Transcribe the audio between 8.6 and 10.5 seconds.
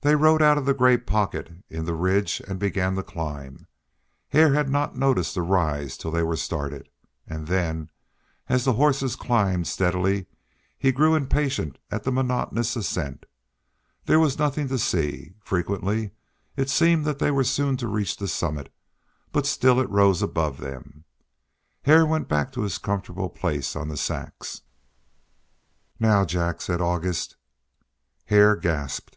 the horses climbed steadily